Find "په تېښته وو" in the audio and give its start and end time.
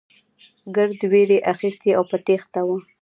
2.09-2.77